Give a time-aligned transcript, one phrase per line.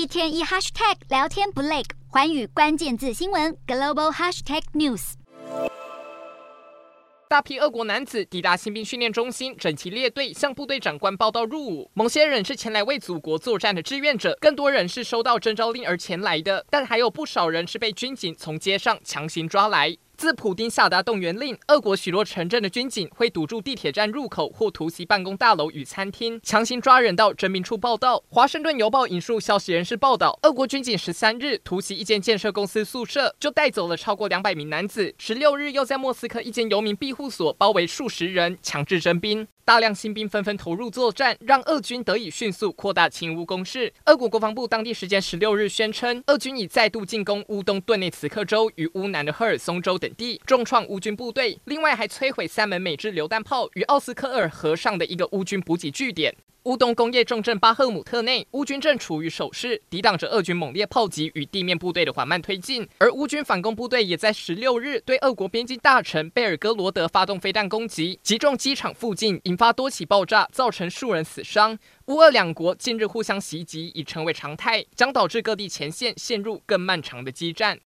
[0.00, 5.12] 一天一 hashtag 聊天不累，环宇关键字新闻 global hashtag news。
[7.28, 11.90] 大批俄国男子抵达新兵训练中心，整齐列队向部队长官报道入伍。
[11.92, 19.94] 某些人是前来为祖国作战的志愿者，更多人是收到征召令而前来的，但还有不少人是被军警从街上强行抓来。
[20.20, 28.22] 自普丁下达动员令，俄国许多城镇的军警会堵住地铁站入口或突袭办公大楼与餐厅，强行抓人到征兵处报到。
[28.28, 39.48] 华盛顿邮报引述消息人士报道，俄国军警十三日突袭一间建设公司宿舍，就带走了超过两百名男子；十六日又在莫斯科一间游民庇护所包围数十人，强制征兵。
[39.70, 43.92] 大量新兵纷纷投入作战，让俄军得以迅速扩大侵乌攻势。
[44.06, 51.56] 俄国国防部当地时间十六日宣称，俄军已再度进攻乌东顿内茨克州与乌南的赫尔松州等地，重创乌军部队。
[51.66, 56.34] 另外，还摧毁三门美制榴弹炮与奥斯科尔河上的一个乌军补给据点。
[56.64, 62.86] 乌东工业重镇巴赫姆特内，乌军正处于守势，抵挡着俄军猛烈炮击与地面部队的缓慢推进。
[62.98, 71.78] 而乌军反攻部队也在十六日对俄国边境大城贝尔哥罗德发动飞弹攻击，击中机场附近，引发多起爆炸，造成数人死伤。
[72.08, 77.80] 乌俄两国近日互相袭击已成为常态，将导致各地前线陷入更漫长的激战。